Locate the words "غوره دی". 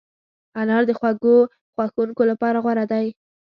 2.63-3.07